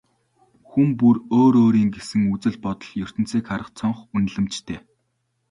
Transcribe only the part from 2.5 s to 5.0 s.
бодол, ертөнцийг харах цонх, үнэлэмжтэй.